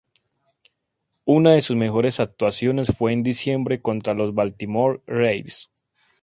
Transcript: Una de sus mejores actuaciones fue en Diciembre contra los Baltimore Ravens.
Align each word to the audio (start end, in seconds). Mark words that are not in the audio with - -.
Una 1.25 1.51
de 1.51 1.61
sus 1.61 1.75
mejores 1.75 2.19
actuaciones 2.19 2.87
fue 2.97 3.13
en 3.13 3.21
Diciembre 3.21 3.83
contra 3.83 4.15
los 4.15 4.33
Baltimore 4.33 5.03
Ravens. 5.05 5.69